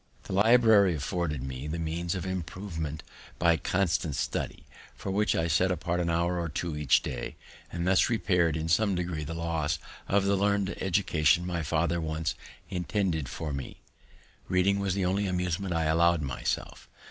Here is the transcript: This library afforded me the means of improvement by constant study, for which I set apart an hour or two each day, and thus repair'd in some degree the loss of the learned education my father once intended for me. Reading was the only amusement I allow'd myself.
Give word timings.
This 0.23 0.31
library 0.31 0.95
afforded 0.95 1.43
me 1.43 1.67
the 1.67 1.77
means 1.77 2.15
of 2.15 2.25
improvement 2.25 3.03
by 3.37 3.55
constant 3.55 4.15
study, 4.15 4.65
for 4.95 5.11
which 5.11 5.35
I 5.35 5.47
set 5.47 5.71
apart 5.71 5.99
an 5.99 6.09
hour 6.09 6.39
or 6.39 6.49
two 6.49 6.75
each 6.75 7.03
day, 7.03 7.35
and 7.71 7.85
thus 7.85 8.09
repair'd 8.09 8.57
in 8.57 8.67
some 8.67 8.95
degree 8.95 9.23
the 9.23 9.35
loss 9.35 9.77
of 10.07 10.25
the 10.25 10.35
learned 10.35 10.71
education 10.81 11.45
my 11.45 11.61
father 11.61 12.01
once 12.01 12.33
intended 12.67 13.29
for 13.29 13.53
me. 13.53 13.77
Reading 14.47 14.79
was 14.79 14.95
the 14.95 15.05
only 15.05 15.27
amusement 15.27 15.71
I 15.71 15.83
allow'd 15.83 16.23
myself. 16.23 16.89